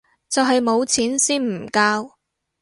[0.27, 2.17] 就係冇錢先唔交